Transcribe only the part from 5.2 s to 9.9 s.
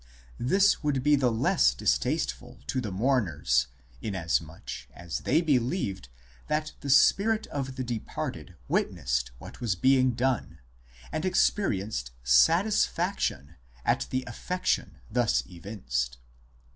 believed that the spirit of the departed witnessed what was